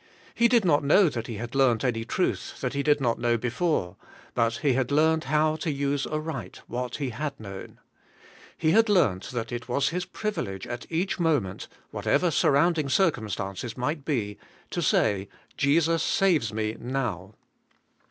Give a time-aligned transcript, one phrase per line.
[0.33, 3.97] He did not know that he had learnt any truth he did not know before,
[4.33, 7.77] but he had learnt how to use aright what he had known.
[8.57, 14.03] He had learnt that it was his privilege at each moment, whatever surrounding circumstances might
[14.03, 14.39] be,
[14.71, 17.33] to say, 'Jesus saves me 7iotv.